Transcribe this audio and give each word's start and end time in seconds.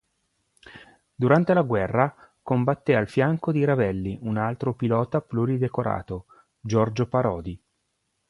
Durante 1.13 1.53
la 1.53 1.61
guerra, 1.61 2.11
combatté 2.41 2.95
al 2.95 3.07
fianco 3.07 3.51
di 3.51 3.63
Ravelli, 3.63 4.17
un 4.23 4.37
altro 4.37 4.73
pilota 4.73 5.21
pluridecorato: 5.21 6.25
Giorgio 6.59 7.07
Parodi. 7.07 7.63